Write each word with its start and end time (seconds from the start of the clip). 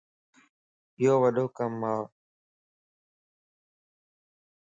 يو 1.03 1.13
وڏو 1.23 1.45
ڪم 1.57 1.73
ا 1.91 1.93